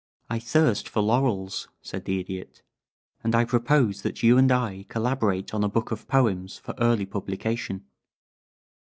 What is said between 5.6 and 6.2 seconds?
a book of